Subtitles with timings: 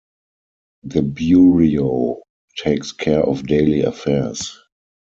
[0.81, 2.23] The Bureau
[2.57, 4.57] takes care of daily affairs.